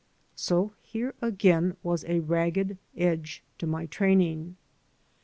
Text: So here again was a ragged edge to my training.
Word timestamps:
So 0.33 0.71
here 0.81 1.13
again 1.21 1.77
was 1.83 2.03
a 2.05 2.21
ragged 2.21 2.79
edge 2.97 3.43
to 3.59 3.67
my 3.67 3.85
training. 3.85 4.55